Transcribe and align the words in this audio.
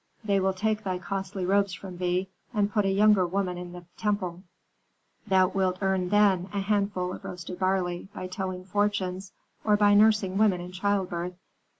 They 0.23 0.39
will 0.39 0.53
take 0.53 0.83
thy 0.83 0.97
costly 0.97 1.45
robes 1.45 1.75
from 1.75 1.97
thee, 1.99 2.27
and 2.55 2.71
put 2.73 2.85
a 2.85 2.89
younger 2.91 3.27
woman 3.27 3.55
in 3.59 3.71
the 3.71 3.85
temple; 3.97 4.41
thou 5.27 5.49
wilt 5.49 5.77
earn, 5.79 6.09
then, 6.09 6.49
a 6.51 6.59
handful 6.59 7.13
of 7.13 7.23
roasted 7.23 7.59
barley 7.59 8.07
by 8.11 8.25
telling 8.25 8.65
fortunes, 8.65 9.31
or 9.63 9.77
by 9.77 9.93
nursing 9.93 10.39
women 10.39 10.59
in 10.59 10.71
childbirth. 10.71 11.33